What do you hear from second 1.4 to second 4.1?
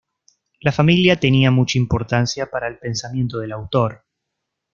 mucha importancia para el pensamiento del autor.